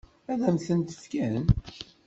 Ad 0.31 0.39
m-ten-fken? 0.53 1.43